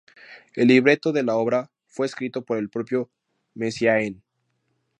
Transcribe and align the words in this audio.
El 0.55 0.69
libreto 0.69 1.11
de 1.11 1.21
la 1.21 1.35
obra 1.35 1.69
fue 1.85 2.07
escrito 2.07 2.43
por 2.43 2.57
el 2.57 2.71
propio 2.71 3.11
Messiaen. 3.53 4.23